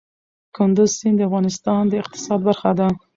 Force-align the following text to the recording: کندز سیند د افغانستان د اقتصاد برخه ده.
کندز 0.55 0.89
سیند 0.97 1.15
د 1.19 1.25
افغانستان 1.29 1.81
د 1.87 1.93
اقتصاد 2.03 2.39
برخه 2.47 2.71
ده. 2.79 2.87